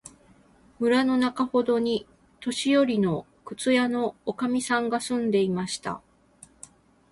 [0.79, 2.07] 村のなかほどに、
[2.39, 6.01] 年よりの靴屋のおかみさんが住んでいました。